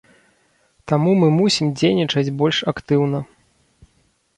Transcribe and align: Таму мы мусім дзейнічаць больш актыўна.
Таму 0.93 1.11
мы 1.21 1.29
мусім 1.39 1.71
дзейнічаць 1.77 2.35
больш 2.43 2.57
актыўна. 2.77 3.25